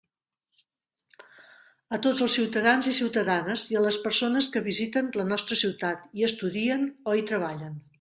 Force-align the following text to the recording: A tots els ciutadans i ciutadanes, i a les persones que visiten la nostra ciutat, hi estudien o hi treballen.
A 1.97 1.99
tots 2.07 2.25
els 2.27 2.39
ciutadans 2.39 2.91
i 2.93 2.95
ciutadanes, 3.01 3.67
i 3.75 3.79
a 3.79 3.85
les 3.87 4.01
persones 4.09 4.51
que 4.57 4.67
visiten 4.73 5.15
la 5.23 5.31
nostra 5.35 5.63
ciutat, 5.65 6.13
hi 6.19 6.31
estudien 6.33 6.93
o 7.13 7.19
hi 7.23 7.29
treballen. 7.35 7.83